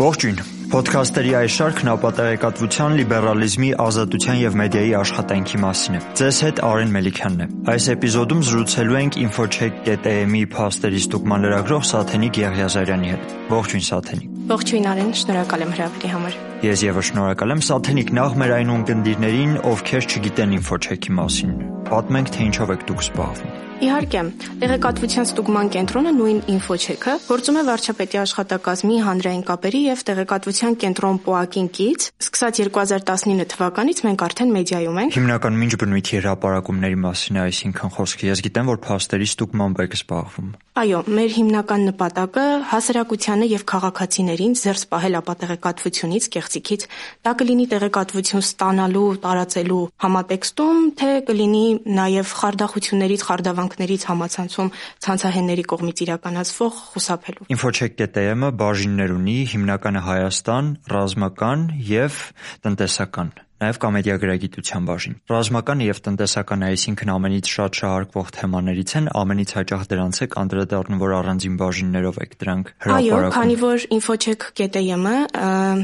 [0.00, 0.38] Ողջույն։
[0.72, 7.44] Պոդքասթերի այս շարքն ապատեղեկատվության, լիբերալիզմի, ազատության եւ մեդիայի աշխատանքի մասին է։ Ձեզ հետ Արեն Մելիքյանն
[7.44, 14.88] է։ Այս էպիզոդում զրուցելու ենք infocheck.am-ի փաստերի ստուգման լրագրող Սաթենիկ Եղիազարյանի հետ։ Ողջույն Սաթենիկ։ Ողջույն
[14.94, 20.08] Արեն, շնորհակալ եմ հրավերի համար։ Ես եւս շնորհակալ եմ Սաթենիկ նախ մեր այն ունկնդիրներին, ովքեր
[20.10, 21.56] չգիտեն infocheck-ի մասին։
[21.88, 24.22] Պատմենք, թե ինչով եք դուք զբաղվում։ Իհարկե,
[24.60, 31.70] տեղեկատվության ստուգման կենտրոնը նույն InfoCheck-ը գործում է վարչապետի աշխատակազմի հանրային կապերի եւ տեղեկատվության կենտրոն ՊՕԱԿ-ին
[31.80, 37.94] կից։ Սկսած 2019 թվականից մենք արդեն մեդիայում ենք։ Հիմնականում ինչ բնույթի հրապարակումների մասին է այսինքն
[37.96, 44.54] խոսքը։ Ես գիտեմ, որ փաստերի ստուգմամբ եք զբաղվում։ Այո, մեր հիմնական նպատակը հասարակությանը եւ քաղաքացիներին
[44.60, 46.86] զերծ պահել ապատեղեկատվությունից, կեղծիքից։
[47.24, 51.66] Դա կլինի տեղեկատվություն ստանալու, տարածելու համատեքստում, թե կլինի
[52.00, 54.70] նաեւ խարդախություններից, խարդավանք հետևանքներից համացանցում
[55.04, 62.18] ցանցահենների կողմից իրականացվող խուսափելու։ Infocheck.am-ը բաժիններ ունի՝ հիմնականը Հայաստան, ռազմական եւ
[62.66, 69.50] տնտեսական նաև կա մեդիագրագիտության բաժին։ Ռազմականը եւ տնտեսականը, այսինքն ամենից շատ շահարկվող թեմաներից են, ամենից
[69.60, 75.16] հաճախ դրանց եք անդրադառնում, որ առանձին բաժիններով եք դրանք հրապարակում։ Այո, քանի որ infocheck.am-ը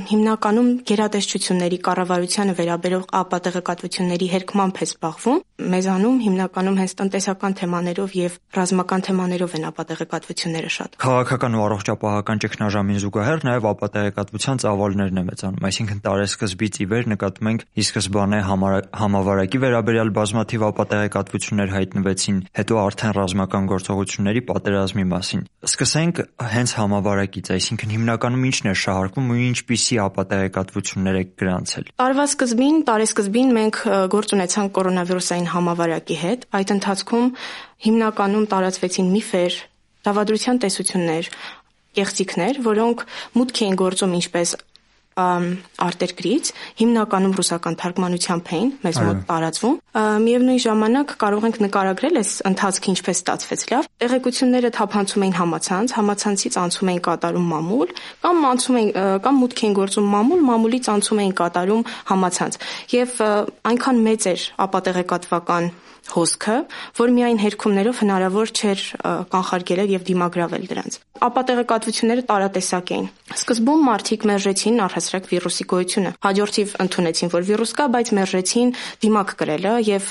[0.09, 5.39] հիմնականում գերատեսչությունների կառավարությանը վերաբերող ապատեղեկատվությունների հերկմամբ է զբաղվում,
[5.77, 13.01] մեզանում հիմնականում հենց տնտեսական թեմաներով եւ ռազմական թեմաներով են ապատեղեկատվությունները շատ։ Քաղաքական ու առողջապահական ճգնաժամին
[13.05, 19.59] զուգահեռ նաև ապատեղեկատվության ծավալներն է մեծանում, այսինքն տարեսկզբից ի վեր նկատում ենք ի սկզբանե համավարակի
[19.63, 26.21] վերաբերյալ բազմաթիվ ապատեղեկատվություններ հայտնվեցին, հետո արդեն ռազմական գործողությունների պատերազմի մասին։ Սկսենք
[26.57, 33.53] հենց համավարակից, այսինքն հիմնականում ինչն է շահարկվում ու ինչպիսի ապատեղեկատվություններ եք գրանցել։ Տարվա սկզբին, տարեսկզբին
[33.57, 33.81] մենք
[34.17, 37.27] գործ ունեցանք կորոնավիրուսային համավարակի հետ։ Այդ ընթացքում
[37.87, 39.61] հիմնականում տարածվեցին միֆեր,
[40.07, 41.31] դավադրության տեսություններ,
[41.97, 43.05] կեղծիքներ, որոնք
[43.37, 44.57] մուտք էին գործում ինչպես
[45.17, 49.77] արտերկրից, հիմնականում ռուսական թարգմանությամբ էին մեզ մոտ տարածվում։
[50.27, 56.59] Միևնույն ժամանակ կարող ենք նկարագրել այս ընթացքը ինչպես ստացվեց լավ։ Տեղեկությունները թափանցում էին համացանց, համացանցից
[56.67, 57.95] անցում էին կատարում մամուլ,
[58.27, 58.93] կամ անցում էին
[59.25, 62.61] կամ մուտք էին գործում մամուլ, մամուլից անցում էին կատարում համացանց։
[62.93, 63.19] Եվ
[63.73, 65.73] այնքան մեծ էր ապատեղեկատվական
[66.13, 66.57] հոսքը,
[66.99, 68.85] որ միայն հերքումներով հնարավոր չէր
[69.33, 73.07] կանխարգելել եւ դիմագրավել դրանց։ Ապատեղեկատվությունները տարատեսակ էին։
[73.37, 78.75] Սկզբում մարդիկ մերժեցին առհասարակ վիրուսի գոյությունը։ Հաջորդիվ ընդունեցին, որ վիրուս կա, բայց մերժեցին
[79.07, 80.11] դիմակ կրելը եւ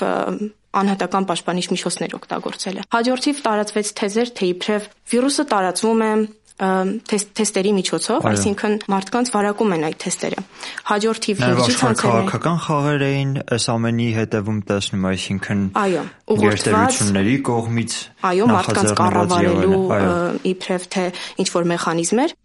[0.76, 6.12] անհատական պաշտպանիչ միջոցներ օգտագործելը։ Հաջորդիվ տարածվեց թեզեր, թե իբրև վիրուսը տարածվում է
[6.56, 10.44] թեստերի միջոցով, այսինքն մարդկանց վարակում են այդ թեստերը։
[10.88, 16.04] Հաջորդիվ հիվրիդի ցանցերն քաղաքական խաղեր էին այս ամենի հետևում տեսնում, այսինքն այո,
[16.36, 17.98] ուղղորդվածությունների կողմից
[18.32, 19.84] այո, մարդկանց կառավարելու
[20.56, 21.06] իբրև թե
[21.44, 22.36] ինչ որ մեխանիզմեր։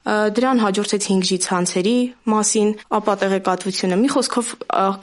[0.41, 1.97] Դրան հաջորդեց 5G ցանցերի
[2.35, 2.69] մասին
[2.99, 4.53] ապատեղեկատվությունը։ Մի խոսքով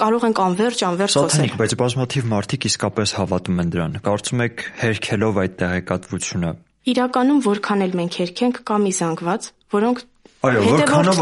[0.03, 5.44] կարող ենք անverջ անverջ խոսել։ բայց բազմաթիվ մարդիկ իսկապես հավատում են դրան։ Կարծում եք հերքելով
[5.47, 6.56] այդ տեղեկատվությունը
[6.87, 10.03] Իրականում որքան էլ մենք հերքենք կա մի զանգված, որոնք
[10.45, 11.19] Այո, որքանով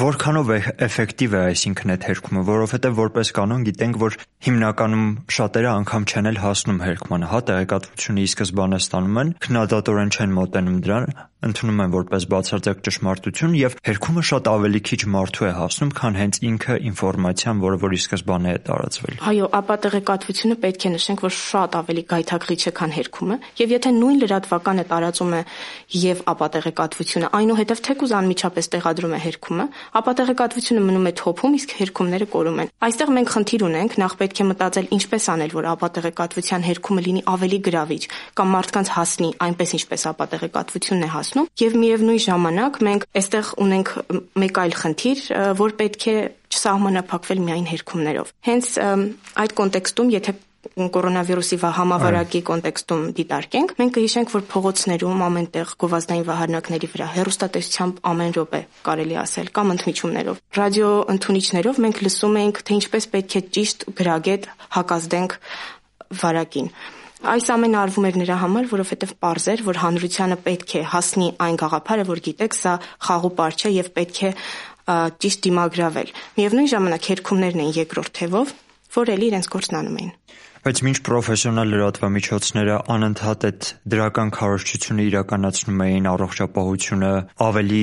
[0.00, 0.56] որքանով է
[0.86, 4.16] էֆեկտիվ է այսինքն այդ հերկումը, որովհետև որպես կանոն գիտենք, որ
[4.46, 5.06] հիմնականում
[5.36, 10.82] շատերը անգամ չեն էլ հասնում հերկմանը, հա, տեղեկատվությունը ի սկզբանե ստանում են, քննադատորեն չեն մոտենում
[10.86, 11.08] դրան,
[11.46, 16.38] ընդունում են որպես բացարձակ ճշմարտություն եւ հերկումը շատ ավելի քիչ մարդու է հասնում, քան հենց
[16.48, 21.34] ինքը ինֆորմացիան, որը որ ի սկզբանե է տարածվել։ Այո, ապա տեղեկատվությունը պետք է նշենք, որ
[21.36, 25.42] շատ ավելի գայթակղիչ է, քան հերկումը, եւ եթե նույն լրատվականը տարածում է
[26.06, 29.66] եւ ապա տեղեկատվությունը, այնուհետեւ թեկուզ անմիջապես տեղադրում է հերկումը,
[30.00, 34.40] ապա տեղեկատվությունը մնում է թոփում, իսկ հերկումները կորում են։ Այստեղ մենք խնդիր ունենք, նախ պետք
[34.40, 38.02] է մտածել ինչպես անել, որ ապա տեղեկատվության հերկումը լինի ավելի գրավիչ
[38.36, 43.92] կամ մարդկանց հասնի այնպես ինչպես ապա տեղեկատվությունն է հասնում եւ միևնույն ժամանակ մենք այստեղ ունենք
[44.46, 45.20] մեկ այլ խնդիր,
[45.60, 46.16] որ պետք է
[46.46, 48.68] չսահմանափակվել միայն հերքումներով։ Հենց
[49.42, 50.34] այդ կոնտեքստում, եթե
[50.96, 58.60] կորոնավիրուսի համավարակի կոնտեքստում դիտարկենք, մենք կհիշենք, որ փողոցներում ամենտեղ գովազդային վահանակների վրա հերոստատեսությամբ ամեն րոպե
[58.88, 64.48] կարելի ասել կամ ընդմիջումներով։ Ռադիո ընդունիչներով մենք լսում ենք, թե ինչպես պետք է ճիշտ գրագետ
[64.76, 65.36] հակազդենք
[66.26, 66.70] վարակին։
[67.26, 71.56] Այս ամենը արվում էր նրա համար, որովհետև པարզ էր, որ հանրությանը պետք է հասնի այն
[71.62, 72.74] գաղափարը, որ գիտեք, սա
[73.08, 74.30] խաղու պարչ է եւ պետք է
[74.86, 78.52] ճիշտ դիմագրավել։ Միևնույն ժամանակ երկումներն են երկրորդ թևով,
[78.96, 80.12] որ էլի իրենց գործն անում էին։
[80.66, 87.10] Բայց ինչ պրոֆեսիոնալ լրատվամիջոցները անընդհատ այդ դրական քարոշչությունը իրականացնում էին առողջապահությունը
[87.46, 87.82] ավելի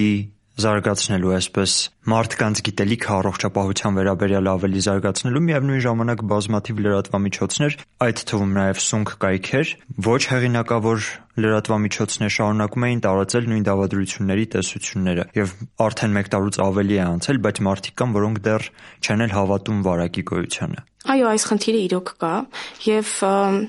[0.53, 1.71] զարգացնելու, այսպես
[2.13, 9.73] մարդկանց գիտելիքը առողջապահության վերաբերյալ ավելի զարգացնելու միևնույն ժամանակ բազմաթիվ լրատվամիջոցներ, այդ թվում նաև սունկ կայքեր,
[10.13, 15.53] ոչ հեղինակավոր լրատվամիջոցներ շարունակում էին տարածել նույն դավադրությունների տեսությունները եւ
[15.87, 18.67] արդեն 1 տարուց ավելի է անցել, բայց մարդիկ կան, որոնք դեռ
[19.01, 22.35] չեն էլ հավատում վարակի գոյությանը։ Այո, այս խնդիրը իրոք կա
[22.87, 23.09] եւ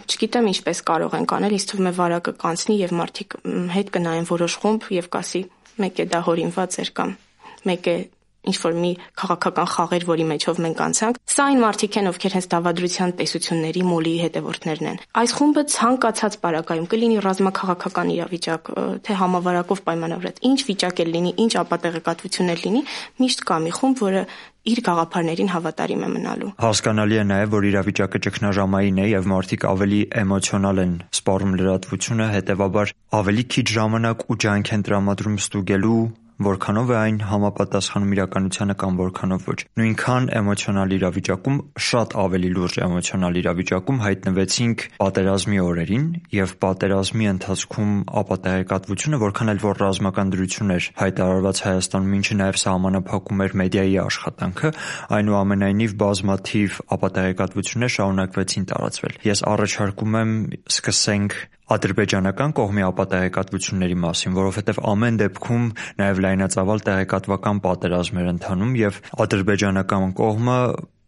[0.06, 3.36] չգիտեմ ինչպես կարող ենք անել, ինձ թվում է վարակը կանցնի եւ մարդիկ
[3.74, 5.42] հետ կնայեն որոշ խումբ եւ կասի
[5.82, 7.16] մեկ է դա հորինված էր կամ
[7.64, 7.96] մեկ է
[8.44, 12.48] ինչ որ մի քաղաքական խաղեր, որի մեջով մենք անցանք, սա այն մարդիկ են, ովքեր հենց
[12.54, 18.72] դավադրության տեսությունների մոլի հետևորդներն են։ Այս խումբը ցանկացած պարագայում կլինի ռազմաքաղաքական իրավիճակ,
[19.04, 22.82] թե համավարակով պայմանավորված, ինչ վիճակ էլ լինի, ինչ ապատեղեկատվություն էլ լինի,
[23.24, 24.22] միշտ կա մի խումբ, որը
[24.64, 30.00] իր գաղափարներին հավատարիմ է մնալու։ Հասկանալի է նաև, որ իրավիճակը ճգնաժամային է եւ մարդիկ ավելի
[30.24, 36.00] էմոցիոնալ են սպառում լրատվությունը, հետեւաբար ավելի քիչ ժամանակ ու ջանք են տրամադրում ստուգելու
[36.42, 41.58] որքանով է այն համապատասխանում իրականությանը կամ որքանով ոչ։ Նույնքան էմոցիոնալ իրավիճակում,
[41.88, 47.92] շատ ավելի լուրջ էմոցիոնալ իրավիճակում հայտնվեցինք պատերազմի օրերին եւ պատերազմի ընթացքում
[48.24, 54.74] ապատեղեկատվությունը, որքան էլ որ ռազմական դրություն էր հայտարարված Հայաստանում, ինչը նաեւ սահմանափակում էր մեդիայի աշխատանքը,
[55.14, 60.32] այնուամենայնիվ բազմաթիվ ապատեղեկատվություններ շարունակվեցին տարածվել։ Ես առաջարկում եմ
[60.74, 61.38] սկսենք
[61.72, 65.64] ադրբեջանական կողմի ապատեղեկատվությունների մասին, որովհետև ամեն դեպքում
[66.00, 70.58] նաև լայնածավալ տեղեկատվական պատերազմ էր ընթանում եւ ադրբեջանական կողմը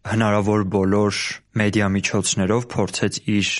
[0.07, 1.21] հնարավոր բոլոր
[1.61, 3.53] մեդիա միջոցներով փորձեց իր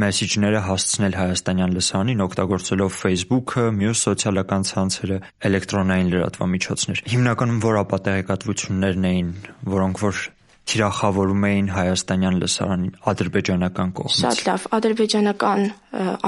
[0.00, 5.18] մեսիջները հասցնել հայաստանյան լսարանին օգտագործելով Facebook-ը, մյուս սոցիալական ցանցերը,
[5.50, 9.32] էլեկտրոնային լրատվամիջոցներ։ Հիմնականում որ ապատեղեկատվություններն էին,
[9.74, 10.22] որոնք որ
[10.70, 15.62] թիրախավորում էին հայաստանյան լսարանին ադրբեջանական կողմից։ Շատ լավ, ադրբեջանական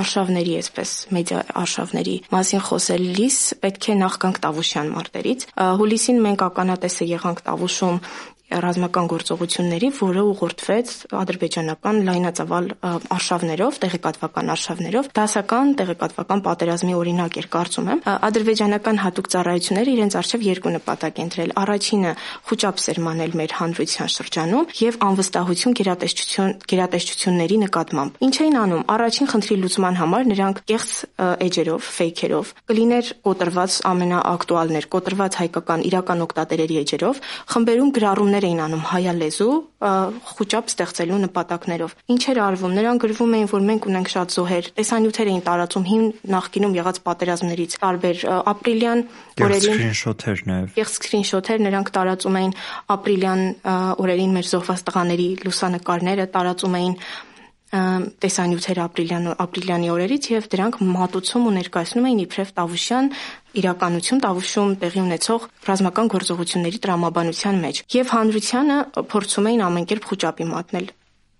[0.02, 5.46] արշավների, այսպես մեդիա արշավների մասին խոսելիս պետք է նախ գանք Տավուշյան մարտերից։
[5.82, 8.00] Հուլիսին մենք ականատեսը եղանք Տավուշում
[8.62, 10.88] ռազմական գործողությունների, որը ուղղորդվեց
[11.22, 12.66] ադրբեջանական լայնածավալ
[13.16, 20.46] արշավներով, տեղեկատվական արշավներով, դասական տեղեկատվական պատերազմի օրինակ էր կարծում եմ։ Ադրբեջանական հատուկ ծառայությունները իրենց արժև
[20.52, 22.12] երկու նպատակ են դրել։ Առաջինը
[22.52, 29.56] խոճապ սերմանել մեր հանրության շրջանում եւ անվստահություն գերատեսչություն գերատեսչությունների նկատմամբ։ Ինչ էին անում։ Առաջին խնդրի
[29.62, 30.92] լուծման համար նրանք կեղծ
[31.46, 37.20] էջերով, ֆեյքերով կլիներ կոտրված ամենաակտուալներ, կոտրված հայկական իրական օկտատերերի էջերով
[37.52, 39.54] խմբերում գրառումներ գործողություններ էին անում հայալեզու
[40.32, 45.42] խոճապ ստեղծելու նպատակներով։ Ինչեր արվում։ Նրանք գրվում էին, որ մենք ունենք շատ զոհեր, տեսանյութեր էին
[45.46, 48.16] տարածում հին նախկինում եղած պատերազմներից, տարբեր
[48.52, 49.02] ապրիլյան
[49.42, 52.54] օրերին սկրինշոթեր նաև։ Եղծ սկրինշոթեր նրանք տարածում էին
[52.96, 53.42] ապրիլյան
[54.02, 56.96] օրերին մեր զոհված տղաների լուսանկարները տարածում էին
[57.72, 63.08] տեսանյութեր ապրիլյան ապրիլյանի օրերից եւ դրանք մատուցում ու ներկայացնում էին իբրև Տավուշյան
[63.60, 68.80] իրականություն Տավուշում տեղի ունեցող ռազմական գործողությունների տրամաբանության մեջ եւ հանրությանը
[69.12, 70.90] փորձում էին ամենքերբ խոճապի մատնել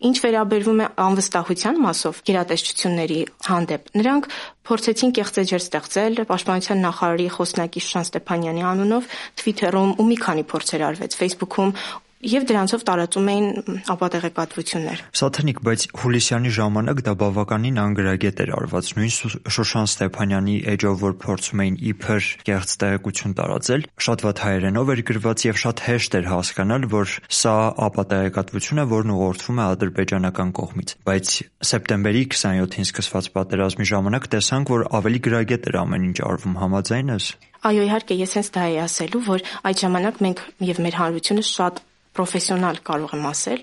[0.02, 4.24] Ինչ վերաբերվում է անվստահության մասով գերատեսչությունների հանդեպ, նրանք
[4.66, 9.06] փորձեցին կեղծեջեր ստեղծել Պաշտպանության նախարարի խոսնակի Շան Ստեփանյանի անունով
[9.42, 11.74] Twitter-ում ու մի քանի փորձեր արվեց Facebook-ում
[12.22, 13.46] եւ դրանցով տարածում էին
[13.92, 19.12] ապատեղեկատվություններ։ Սաթենիկ, բայց Հուլիսյանի ժամանակ դա բավականին անգրագետ էր արված։ Նույն
[19.56, 25.46] Շոշան Ստեփանյանի էջով որ փորձում էին իբր կեղծ տեղեկություն տարածել, շատ վատ հայերենով էր գրված
[25.50, 27.56] եւ շատ հեշտ էր հասկանալ, որ սա
[27.90, 31.26] ապատեղեկատվություն է, որն ուղղորդվում է ադրբեջանական կողմից։ Բայց
[31.72, 37.26] սեպտեմբերի 27-ին սկսված պատերազմի ժամանակ տեսանք, որ ավելի գրագետ էր ամեն ինչ արվում, համաձայն ես։
[37.62, 41.82] Այո, իհարկե, ես հենց դա էի ասելու, որ այդ ժամանակ մենք եւ մեր հանրությունը շատ
[42.16, 43.62] պրոֆեսիոնալ կարող եմ ասել,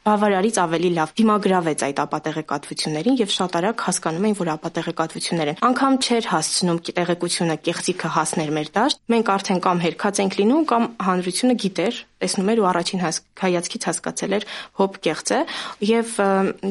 [0.00, 5.98] բավարարից ավելի լավ դիմագրավեց այդ ապատեղեկատվություններին եւ շատ արագ հասկանում էին, որ ապատեղեկատվություններ են։ Անկամ
[6.00, 11.56] չէր հասցնում տեղեկությունը կեղծիքը հասներ մեր դաշտ, մենք արդեն կամ հերքած ենք լինում կամ հանրությունը
[11.60, 13.04] գիտեր, տեսնում էր ու առաջին
[13.44, 14.46] հայացքից հասկացել էր
[14.80, 15.40] հոբ կեղծ է
[15.90, 16.14] եւ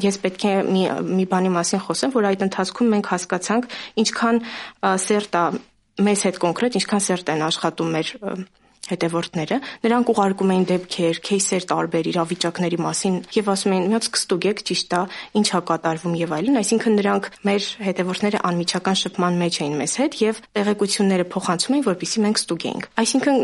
[0.10, 3.70] ես պետք է մի մի բանի մասին խոսեմ, որ այդ ընթացքում մենք հասկացանք
[4.04, 4.42] ինչքան
[5.06, 5.46] սերտ է
[6.00, 8.14] մեզ հետ կոնկրետ ինչքան սերտ են աշխատում մեր
[8.90, 14.96] հետևորդները, նրանք ուղարկում էին դեպքեր, кейսեր տարբեր իրավիճակների մասին եւ ասում էին՝ «Միած կստուգեք ճիշտ
[14.98, 15.02] է,
[15.40, 20.18] ինչ է կատարվում» եւ այլն, այսինքն նրանք մեր հետևորդները անմիջական շփման մեջ էին մեզ հետ
[20.24, 23.38] եւ տեղեկությունները փոխանցում էին, որպեսզի մենք ստուգեինք։ Այսինքն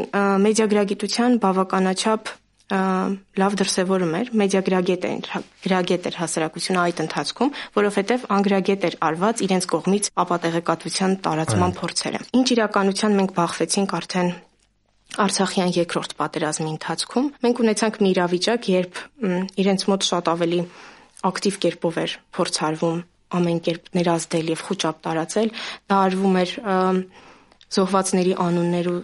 [0.46, 2.34] մեդիագրագիտության բավականաչափ
[2.66, 9.44] լավ դրսևորում էր մեդիագրագետ էր հա, գրագետ էր հասարակությունը այդ ընթացքում, որովհետև անգրագետ էր արված
[9.46, 14.34] իրենց կողմից ապատեղեկատվության տարածման փորձերը։ Ինչ իրականության մենք բախվեցինք արդեն
[15.16, 19.02] Արցախյան երկրորդ պատերազմի ընթացքում մենք ունեցանք մի իրավիճակ, երբ
[19.64, 20.60] իրենց մոտ շատ ավելի
[21.30, 23.00] ակտիվ կերպով էր փորձարվում
[23.36, 25.54] ամեն կերպ ներազդել եւ խոճապ տարածել,
[25.90, 26.52] դա արվում էր
[27.76, 29.00] զոհվածների անուններ ու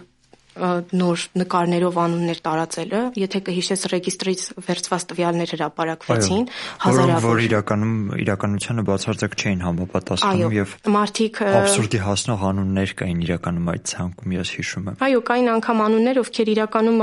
[0.52, 6.44] նոր նկարներով անուններ տարածելը, եթե կհիշես ռեգիստրից վերցված տվյալներ հրապարակվեցին,
[6.82, 13.84] հազարավոր որ իրականում իրականությանը բացարձակ չէին համապատասխանում եւ մարդիկ абսուրդի հասնող անուններ կային իրականում այդ
[13.92, 17.02] ցանկում, ես հիշում եմ։ Այո, կային անգամ անուններ, ովքեր իրականում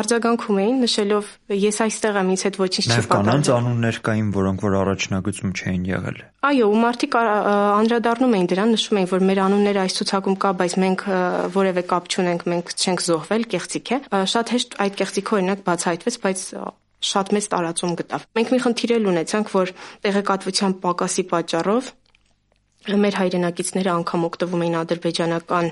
[0.00, 4.28] արձագանքում էին, նշելով ես այստեղ եմ, ինձ հետ ոչինչ չի պատահել։ Նաև կանանց անուններ կային,
[4.40, 9.40] որոնք որ առաջնագծում չէին եղել։ Այո, ու մարդիկ անդրադառնում էին դրան, նշում էին, որ մեր
[9.44, 11.02] անունները այս ցուցակում կա, բայց մենք
[11.52, 13.98] որևէ կապ չունենք, մենք չենք զոհվել, կեղծիք է։
[14.32, 16.44] Շատ հեշտ այդ կեղծիքը օրինակ բացահայտվեց, բայց
[17.10, 19.72] շատ մեծ տարածում գտավ։ Մենք մի խնդիր էլ ունեցանք, որ
[20.04, 21.92] տեղեկատվության պակասի պատճառով
[22.88, 25.66] մեր հայրենակիցները անգամ օգտվում էին ադրբեջանական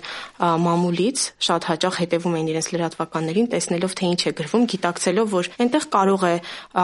[0.64, 5.86] մամուլից, շատ հաճախ հետևում էին իրենց լրատվականներին, տեսնելով թե ինչ է գրվում, գիտակցելով, որ այնտեղ
[5.96, 6.34] կարող է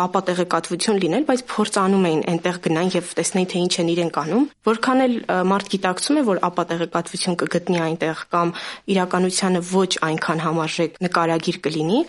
[0.00, 5.04] ապատեղեկատվություն լինել, բայց փորձանում էին այնտեղ գնան եւ տեսնեին թե ինչ են իրենք անում։ Որքան
[5.04, 5.14] էլ
[5.52, 8.54] մարդ գիտակցում է, որ ապատեղեկատվություն կգտնի այնտեղ կամ
[8.94, 12.00] իրականությանը ոչ այնքան համարժեք նկարագիր կլինի,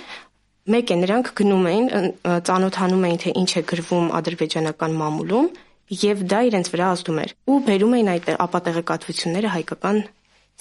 [0.65, 1.87] մեկ է նրանք գնում էին,
[2.25, 5.49] ծանոթանում էին թե ինչ է գրվում ադրբեջանական մամուլում
[5.85, 9.97] եւ դա իրենց վրա ազդում էր ու բերում էին այդ ապատեղեկատվությունները հայկական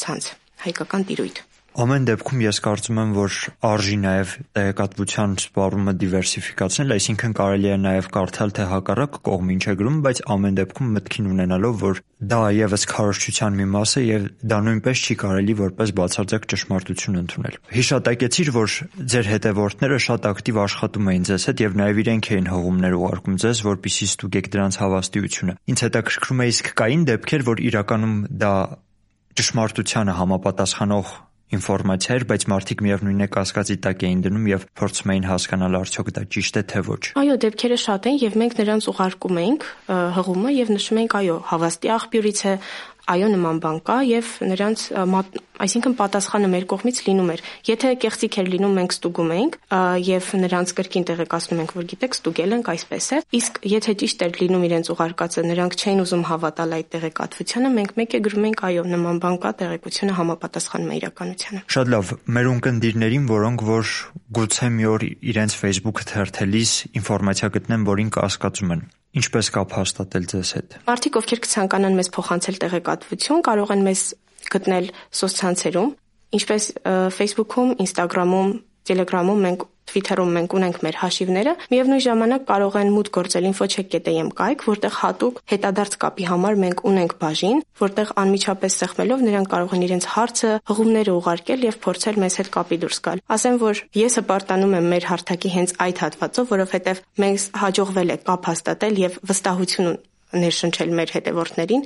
[0.04, 0.24] ցանց,
[0.68, 1.38] հայկական տիրույթ։
[1.74, 8.08] Ամեն դեպքում ես կարծում եմ, որ արժի նաև տեղեկատվության սպառումը դիվերսիֆիկացնել, այսինքն կարելի է նաև
[8.14, 12.86] կարդալ թե հակառակ կողմ ինչ է գրում, բայց ամեն դեպքում մտքին ունենալով, որ դա եւս
[12.94, 18.78] քարոշչության մի մաս է եւ դա նույնպես չի կարելի որպես բացարձակ ճշմարտություն ընդունել։ Հիշատակեցիր, որ
[19.14, 23.64] ձեր հետևորդները շատ ակտիվ աշխատում էին ձեզ հետ եւ նաև իրենք էին հողումներ ուղարկում ձեզ,
[23.74, 28.54] որpիսի ստուգեք դրանց հավաստիությունը։ Ինչ հետաքրքրում է իսկ կային դեպքեր, որ իրականում դա
[29.34, 31.14] ճշմարտությանը համապատասխանող
[31.52, 36.08] ինֆորմացիա էր, բայց մարդիկ միևնույն է կասկածի տակ էին դնում եւ փորձում էին հասկանալ արդյոք
[36.16, 39.66] դա ճիշտ է թե ոչ։ Այո, դեպքերը շատ են եւ մենք նրանց ուղարկում էինք
[40.18, 42.54] հղումը եւ նշում էինք այո, հավաստի աղբյուրից է,
[43.10, 44.84] այո նման բան կա եւ նրանց
[45.54, 49.58] այսինքն պատասխանը մեր կողմից լինում էր եթե կեղծիք էր լինում մենք ստուգում էինք
[50.08, 54.34] եւ նրանց կրկին տեղեկացնում ենք որ գիտեք ստուգել ենք այսպես է իսկ եթե ճիշտ էր
[54.40, 58.84] լինում իրենց ուղարկածը նրանք չէին ուզում հավատալ այդ տեղեկատվությանը մենք մեկ է գրում ենք այո
[58.94, 63.94] նման բան կա տեղեկությունը համապատասխանում է իրականությանը շատ լավ մեր ունկնդիրներին որոնք որ
[64.34, 70.48] գուցե մի օր իրենց Facebook թերթելիս ինֆորմացիա գտնեն որին կասկածում են Ինչպես կապ հաստատել ձեզ
[70.58, 74.02] հետ։ Մարդիկ, ովքեր կցանկանան մեզ փոխանցել տեղեկատվություն, կարող են մեզ
[74.54, 74.88] գտնել
[75.20, 75.92] սոցցանցերում,
[76.34, 76.64] ինչպես
[77.14, 78.50] Facebook-ում, Instagram-ում,
[78.90, 84.64] Telegram-ում մենք Twitter-ում մենք ունենք մեր հաշիվները, միևնույն ժամանակ կարող են մուտք գործել info.check.am կայք,
[84.68, 90.08] որտեղ հատուկ հետադարձ կապի համար մենք ունենք բաժին, որտեղ անմիջապես սեղմելով նրանք կարող են իրենց
[90.14, 94.90] հարցը, հղումները ուղարկել եւ փորձել մեզ հետ կապի դուրս գալ։ Ասեմ, որ ես հպարտանում եմ
[94.94, 99.94] մեր հարթակի հենց այդ հատվածով, որովհետեւ մենք հաջողվել է կապ հաստատել եւ վստահություն
[100.34, 101.82] ներշնչել մեր հետևորդներին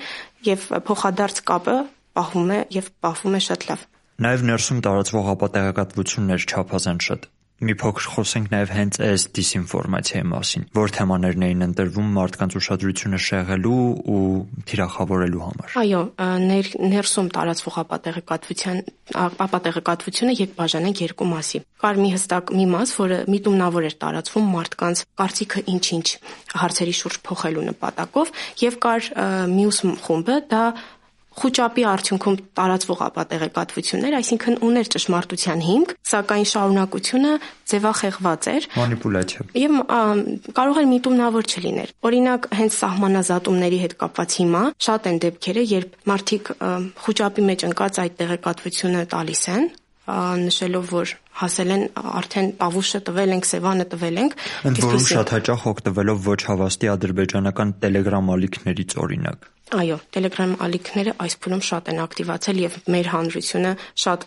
[0.49, 1.77] եւ փոխադարձ կապը
[2.19, 3.83] պահվում է եւ պահվում է շատ լավ։
[4.19, 7.29] Նաև ներսում տարածվող ապատեղեկատվություններ չափազանց շատ։
[7.59, 13.79] Մի փոքր խոսենք նաև հենց այս դիսինֆորմացիայի մասին, որ թեմաներն էին ընտրվում մարդկանց ուշադրությունը շեղելու
[14.15, 14.21] ու
[14.71, 16.03] թիրախավորելու համար։ Այո,
[16.45, 18.79] ներ, ներսում տարածվող ապատեղեկատվության
[19.49, 25.03] ապատեղեկատվությունը երբ բաժանենք երկու մասի։ Կար մի հստակ մի մաս, որը միտումնավոր էր տարածվում մարդկանց
[25.19, 26.09] կարծիքը ինչ-ինչ
[26.63, 29.11] հարցերի շուրջ փոխելու նպատակով, եւ կար
[29.59, 30.63] մյուս խումբը, դա
[31.39, 37.33] խոճապի արդյունքում տարածվող ապատեղեկատվություններ, այսինքն ուներ ճշմարտության հիմք, սակայն շարունակությունը
[37.73, 39.75] ձևախեղված էր։ Մանիպուլյացիա։ Եվ
[40.59, 46.55] կարող էր միտումնավոր չլիներ։ Օրինակ, հենց սահմանազատումների հետ կապված հիմա շատ են դեպքերը, երբ մարդիկ
[47.09, 49.71] խոճապի մեջ ընկած այդ տեղեկատվությունը տալիս են,
[50.09, 54.37] նշելով, որ հասել են արդեն Պավուշը տվել ենք, Սևանը տվել ենք։
[54.71, 61.35] Ընդ որում շատ հաճախ օգտվելով ոչ հավաստի ադրբեջանական Telegram ալիքներից օրինակ։ Այո, Telegram ալիքները այս
[61.45, 64.25] փուլում շատ են ակտիվացել եւ մեր հանրությունը շատ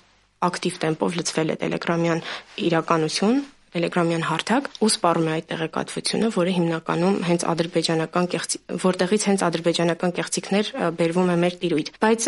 [0.48, 2.22] ակտիվ տեմպով լցվել է Telegram-յան
[2.68, 3.40] իրականություն,
[3.72, 10.16] Telegram-յան հարթակ ու սպառում է այդ տեղեկատվությունը, որը հիմնականում հենց ադրբեջանական կեղծի, որտեղից հենց ադրբեջանական
[10.22, 10.72] կեղծիքներ
[11.02, 12.22] բերվում է մեր տիրույթ։ Բայց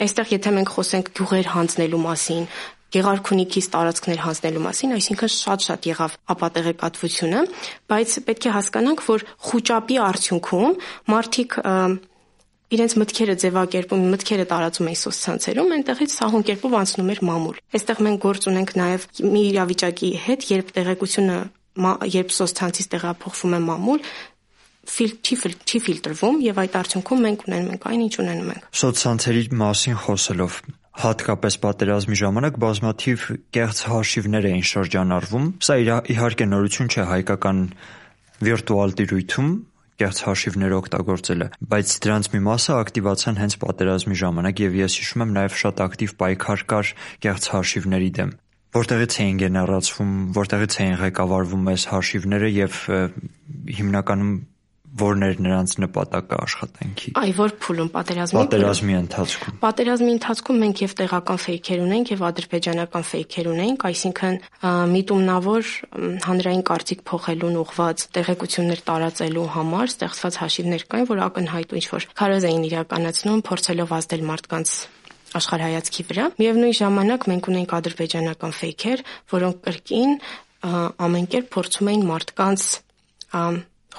[0.00, 2.44] այստեղ եթե մենք խոսենք գյուղեր հանձնելու մասին,
[2.90, 7.42] Գեղարքունիքից տարածքներ հանձնելու մասին, այսինքն շատ-շատ եղավ ապատեղեկատվությունը,
[7.86, 10.74] բայց պետք է հասկանանք, որ խոճապի արդյունքում
[11.14, 11.54] մարդիկ
[12.70, 18.20] իրենց մտքերը ձևակերպում, մտքերը տարածում էին սոցցանցերում, այնտեղից սահուն կերպով անցնում էր մամուլ։ Այստեղ մենք
[18.24, 21.38] գործ ունենք նաև մի իրավիճակի հետ, երբ տեղեկությունը
[22.10, 24.04] երբ սոցցանցից տեղափոխվում է մամուլ,
[24.90, 25.36] ֆիլ չի
[25.70, 30.56] չի ֆիլտրվում եւ այդ արդյունքում մենք ունենում ենք այն ինչ ունենում ենք։ Սոցցանցերի մասին խոսելով
[31.00, 35.76] հատկապես պատերազմի ժամանակ բազմաթիվ կեղծ հաշիվներ էին շրջանառվում։ Սա
[36.10, 37.60] իհարկե նորություն չէ հայկական
[38.40, 39.48] վիրտուալ տիրույթում,
[40.00, 45.34] կեղծ հաշիվներ օգտագործելը, բայց դրանց մի մասը ակտիվացան հենց պատերազմի ժամանակ եւ ես հիշում եմ
[45.40, 46.94] նաեւ շատ ակտիվ պայքար կար
[47.26, 48.32] կեղծ հաշիվների դեմ
[48.70, 52.76] որտեղից էին գեներացվում, որտեղից էին ղեկավարվում այս հաշիվները եւ
[53.80, 54.34] հիմնականում
[54.98, 60.94] որն էր նրանց նպատակը աշխատանքի։ Այ որ փուլում պատերազմի պատերազմի ընթացքում։ Պատերազմի ընթացքում մենք եւ
[61.00, 64.38] տեղական ֆեյքեր ունենք եւ ադրբեջանական ֆեյքեր ունենք, այսինքն
[64.90, 65.70] միտումնավոր
[66.26, 72.44] հանրային կարծիք փոխելուն ուղված տեղեկություններ տարածելու համար ստեղծված հաշիվներ կային, որ ակնհայտ ինչ որ քարոզ
[72.50, 74.68] էին իրականացնում, փորձելով ազդել մարդկանց
[75.30, 80.14] աշխարհայացքի վրա։ Միևնույն ժամանակ մենք ունենք ադրբեջանական ֆեյքեր, որոնք կրկին
[81.06, 82.64] ամեն կերպ փորձում էին մարդկանց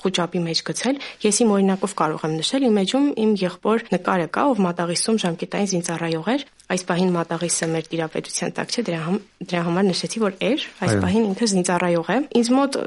[0.02, 4.44] խոճապի մեջ գցել։ Ես իմ օրինակով կարող եմ նշել իմ էջում իմ եղբոր նկարը կա,
[4.52, 9.18] ով մատաղիսում ժամկետային զինծառայող էր։ Այս պահին մատաղիսը մեր տիրապետության տակ չէ, դրա համ
[9.52, 12.78] դրա համար նշեցի, որ էր, այս պահին ինքը զինծառայող է։ Ինձ մոտ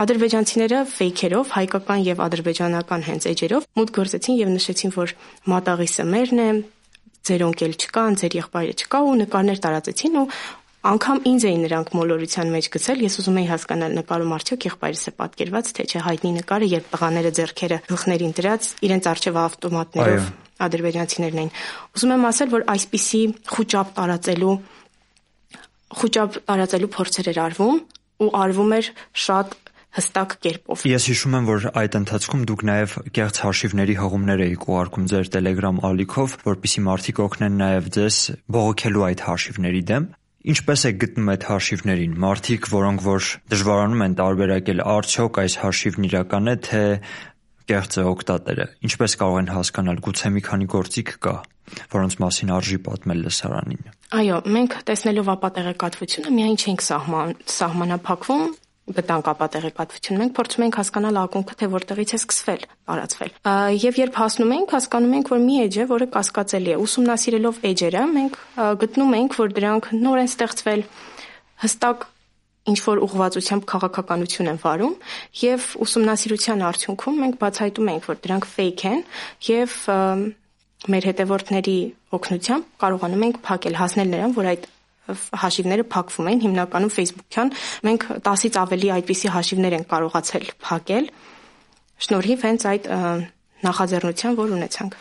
[0.00, 5.14] ադրբեջանցիները ֆեյքերով, հայկական եւ ադրբեջանական հենց էջերով մուտք գործեցին եւ նշեցին, որ
[5.54, 6.50] մատաղիսը մերն է,
[7.20, 10.26] ձեր օնկել չկան, ձեր եղբայրը չկա ու նկարներ տարածեցին ու
[10.80, 15.12] Անկամ ինձ էին նրանք մոլորության մեջ գցել, ես ուզում էի հասկանալ նկարում արդյոք եղբայրս է
[15.20, 20.30] պատկերված, թե չէ հայտնի նկարը, երբ տղաները ձեռքերը գլխներին դրած իրենց արջև ավտոմատներով
[20.64, 21.52] ադրբեջանցիներն էին։
[22.00, 24.54] Ուզում եմ ասել, որ այսպիսի խոճապ տարածելու
[26.00, 27.80] խոճապ տարածելու փորձեր էր արվում
[28.20, 29.56] ու արվում էր շատ
[29.90, 35.08] հստակ կերպով։ Ես հիշում եմ, որ այդ ընթացքում դուք նաև կեղծ հաշիվների հղումներ էիք ուղարկում
[35.10, 38.18] ձեր Telegram ալիքով, որpիսի մարդիկ օգնեն նաև ձեզ
[38.54, 40.06] բողոքելու այդ հաշիվների դեմ։
[40.40, 46.48] Ինչպես է գտնում այդ հաշիվներին։ Մարդիկ, որոնք որ դժվարանում են տարբերակել արդյոք այս հաշիվն իրական
[46.48, 46.80] է, թե
[47.68, 51.34] կեղծ է օկտատերը։ Ինչպես կարող են հասկանալ, գուցե մի քանի գործիք կա,
[51.92, 53.84] որոնց մասին արժի պատմել լսարանին։
[54.20, 58.48] Այո, մենք տեսնելով ապատեղեկատվությունը միայն չենք սահման սահմանափակվում
[58.90, 63.34] գտանք ապատեղեկատվություն, մենք փորձում ենք հասկանալ ակունքը, թե որտեղից է սկսվել, տարածվել։
[63.80, 68.02] Եվ երբ հասնում ենք, հասկանում ենք, որ մի էջ է, որը կասկածելի է։ Ուսումնասիրելով էջերը,
[68.16, 68.40] մենք
[68.80, 70.82] գտնում ենք, որ դրանք նոր են ստեղծվել
[71.60, 72.08] հստակ
[72.70, 74.96] ինչ որ ուղղվածությամբ քաղաքականություն են վարում
[75.40, 79.00] եւ ուսումնասիրության արդյունքում մենք բացահայտում ենք, որ դրանք fake են
[79.48, 79.76] եւ
[80.90, 81.78] մեր հետևորդների
[82.16, 84.68] օգնությամբ կարողանում ենք փակել հասնել նրան, որ այդ
[85.42, 87.52] հաշիվները փակվում են հիմնականում Facebook-յան։
[87.90, 91.10] Մենք 10-ից ավելի այդպիսի հաշիվներ են կարողացել փակել
[92.00, 92.90] շնորհիվ հենց այդ
[93.60, 94.94] նախաձեռնության, որ ունեցանք։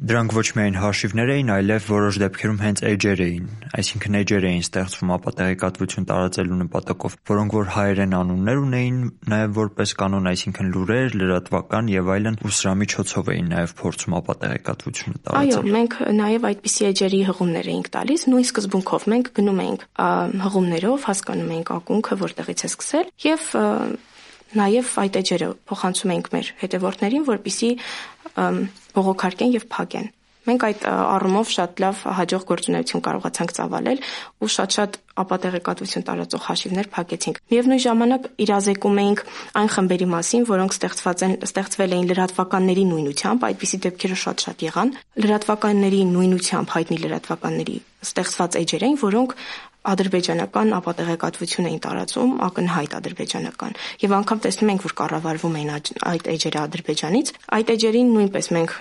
[0.00, 5.10] Դրանք ոչ միայն հաշիվներ էին, այլև որոշ դեպքերում հենց էջեր էին, այսինքն էջեր էին ստեղծվում
[5.16, 12.10] ապատեղեկատվություն տարածելու նպատակով, որոնք որ հայերեն անուններ ունեին, նաև որպես կանոն, այսինքն լուրեր, լրատվական եւ
[12.16, 17.70] այլն, ու սրա միջոցով էին նաև փորձում ապատեղեկատվությունը տարածել։ Այո, մենք նաև այդպիսի էջերի հղումներ
[17.76, 19.84] էինք տալիս, նույն սկզբունքով մենք գնում էինք
[20.48, 23.50] հղումներով, հասկանում էինք ակունքը, որտեղից է սկսել եւ
[24.58, 27.70] Նաև այդ էջերը փոխանցում ենք մեր հետևորդներին, որպիսի
[28.96, 30.08] բողոքարկեն եւ փակեն։
[30.48, 33.98] Մենք այդ առումով շատ լավ հաջող գործունեություն կարողացանք ծավալել
[34.40, 39.22] ու շատ-շատ ապատեղեկատվություն տարածող հաշիվներ փակեցինք։ Միևնույն ժամանակ իրազեկում էինք
[39.60, 46.00] այն խմբերի մասին, որոնք ստեղծված են ստեղծվել էին լրատվականների նույնությամբ, այդպիսի դեպքերը շատ-շատ եղան։ Լրատվականների
[46.16, 49.34] նույնությամբ հայտնի լրատվականների ստեղծված էջեր էին, որոնք
[49.80, 55.70] ադրբեջանական ապատեղեկատվություն էին տարածում, ակնհայտ ադրբեջանական։ Եվ անգամ տեսնում ենք, որ կառավարվում էին
[56.10, 58.74] այդ էջերը Ադրբեջանից։ Այդ էջերին նույնպես մենք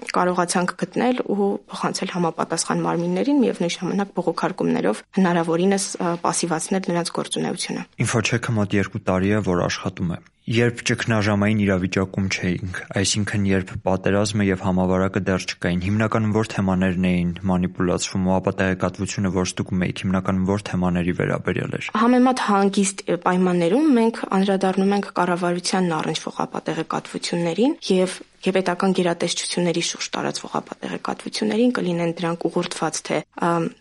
[0.00, 5.84] կարողացանք գտնել ու փոխանցել համապատասխան մարմիններին միևնույն ժամանակ բողոքարկումներով հնարավորինս
[6.24, 10.18] пассивացնել նրանց գործունեությունը։ Ինֆոչեքը մոտ 2 տարի է, որ աշխատում է
[10.50, 17.30] երբ ճգնաժամային իրավիճակում չէինք, այսինքն երբ պատերազմը եւ համավարակը դեռ չկային, հիմնականում որ թեմաներն էին
[17.50, 24.20] մանիպուլացվում ու ապատեղեկատվությունը որ ստուգում էիք, հիմնականում որ թեմաների վերաբերյալ էր։ Համեմատ հանգիստ պայմաններում մենք
[24.40, 33.18] անդրադառնում ենք կառավարությանն առնչվող ապատեղեկատվություններին եւ գեբետական գերատեսչությունների շուրջ տարածվող ապատեղեկատվություններին կլինեն դրանք ուղղորդված թե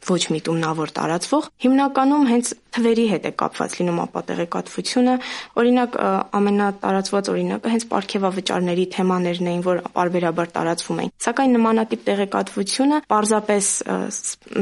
[0.09, 5.15] ոչ միտումնավոր տարածվող հիմնականում հենց թվերի հետ է կապված լինում ապատեղեկատվությունը
[5.59, 5.97] օրինակ
[6.39, 13.69] ամենատարածված օրինակը հենց ապարքեվավճարների թեմաներն էին որ parberabar տարածվում էին սակայն նմանատիպ տեղեկատվությունը պարզապես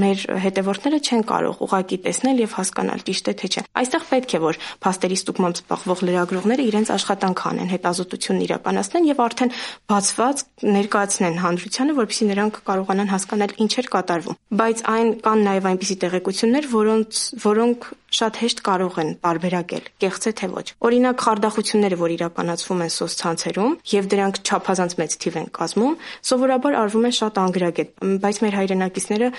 [0.03, 4.41] մեր հետևորդները չեն կարող ուղակի տեսնել եւ հասկանալ ճիշտ է թե չէ այստեղ պետք է
[4.47, 9.53] որ փաստերի ստուգմամբ զբաղվող լրագրողները իրենց աշխատանք անեն հետազոտությունն իրականացնեն եւ արդեն
[9.91, 10.43] բացված
[10.77, 16.69] ներկայացնեն հանրությանը, որպեսզի նրանք կարողանան հասկանալ ինչ էր կատարվում։ Բայց այն կան նաև այնպիսի տեղեկություններ,
[16.73, 22.83] որոնց որոնք շատ հեշտ կարող են բարբերակել, կեղծ է թե ոչ։ Օրինակ խարդախությունները, որ իրականացվում
[22.87, 27.89] են սոցցանցերում եւ դրանք չափազանց մեծ թիվ են կազմում, սովորաբար արվում են շատ անգրագետ,
[28.25, 29.29] բայց մեր հայրենակիցները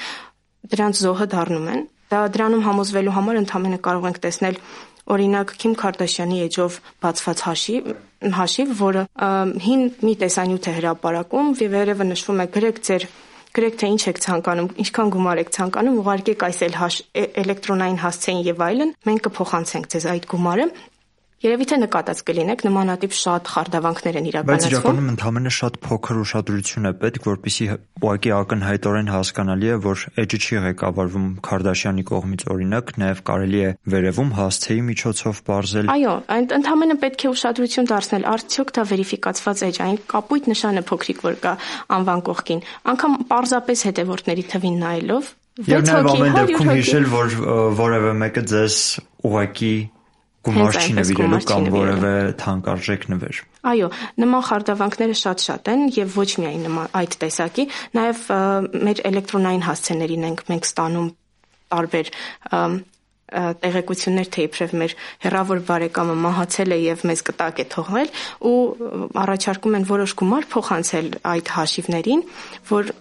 [0.68, 4.56] դրանց զոհը դառնում են։ Դա դրանում համոզվելու համար ընդհանրապես կարող ենք տեսնել
[5.08, 7.86] օրինակ Քիմ Քարդաշյանի էջով բացված հաշիվ,
[8.38, 9.04] հաշիվ, որը
[9.64, 13.06] հին մի տեսանյութ է հրապարակում, վերևը նշվում է գրեք ձեր
[13.58, 16.76] գրեք թե ինչ եք ցանկանում, ինչքան գումար եք ցանկանում, ուղարկեք այս էլ
[17.42, 20.66] էլեկտրոնային հասցեին եւ այլն, մենք կփոխանցենք ձեզ այդ գումարը
[21.38, 26.88] Երևի թե նկատած կլինեք, նմանատիպ շատ խարդավանքներ են իրականացվում։ Բայց իրականում ընդհանրապես շատ փոքր ուշադրություն
[26.88, 27.66] է պետք, որpիսի
[28.02, 34.32] ուղղակի ակնհայտորեն հասկանալի է, որ էջը չի ղեկավարվում Քարդաշյանի կողմից օրինակ, նաև կարելի է վերևում
[34.38, 39.98] հասցեի միջոցով բարձել։ Այո, այն ընդհանրապես պետք է ուշադրություն դարձնել, արդյոք դա վերիֆիկացված էջ, այն
[40.10, 41.52] կապույտ նշանը փոքրիկ որ կա
[41.98, 42.64] անվան կողքին։
[42.98, 47.32] Անկամ պարզապես հետևորդների թվին նայելով Եվ նաև ամեն դեպքում հիշել, որ
[47.78, 48.76] որևէ մեկը ձեզ
[49.26, 49.72] ուղակի
[50.46, 53.88] գումար չի նվիրելու կամ որևէ թանկարժեք նվեր։ Այո,
[54.22, 57.64] նման խարդավանքները շատ-շատ են եւ ոչ միայն նման այդ տեսակի,
[57.98, 58.22] նաեւ
[58.88, 61.10] մեր էլեկտրոնային հասցեներին ենք մենք ստանում
[61.74, 62.12] տարբեր
[63.28, 68.08] տեղեկություններ թե իբրև մեր հերավոր բարեկամը մահացել է եւ մեզ կտակ է թողել
[68.48, 68.54] ու
[69.20, 72.24] առաջարկում են որոշ գումար փոխանցել այդ հաշիվներին,
[72.72, 72.92] որ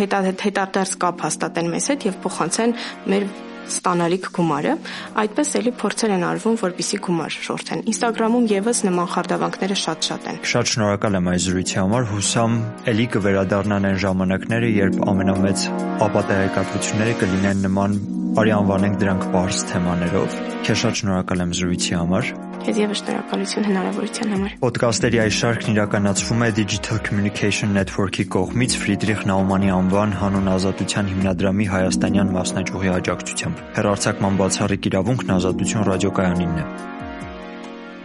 [0.00, 2.76] հետադարձ կապ հաստատեն մեզ հետ եւ փոխանցեն
[3.12, 3.28] մեր
[3.70, 4.74] ստանալիք գումարը,
[5.22, 10.72] այդպես էլի փորձեր են արվում, որպիսի գումար շորթեն։ Instagram-ում եւս նման խարդավանքները շատ-շատ են։ Շատ
[10.74, 12.58] շնորհակալ եմ այս զրույցի համար։ Հուսամ
[12.90, 15.66] էլի կվերադառնան այն ժամանակները, երբ ամենամեծ
[16.10, 17.98] ապատեղեկատվությունները կլինեն նման
[18.40, 24.52] արի անվանենք դրանք բարձ թեմաներով։ Քեզ շատ շնորհակալ եմ զրույցի համար։ Եւս շնորհակալություն հնարավորության համար։
[24.60, 31.66] Ոդկասթերի այս շարքն իրականացվում է Digital Communication Network-ի կողմից Ֆրիդրիխ Նաումանի անվան հանուն ազատության հիմնադրամի
[31.72, 36.66] հայաստանյան մասնաճյուղի աջակցությամբ։ Հերարցակման բացառիկ իրավունքն ազատություն ռադիոկայանինն է։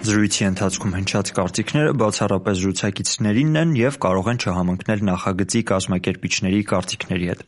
[0.06, 7.46] Զրույցի ընթացքում հնչած կարծիքները բացառապես զրուցակիցներինն են եւ կարող են չհամընկնել նախագծի կազմակերպիչների կարծիքների հետ։